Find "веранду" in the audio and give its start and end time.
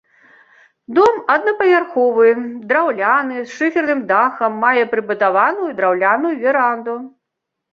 6.43-6.95